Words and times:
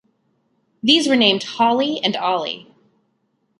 These 0.81 1.07
were 1.07 1.15
named 1.15 1.43
"Holly" 1.43 1.99
and 2.03 2.15
"Olly". 2.17 2.73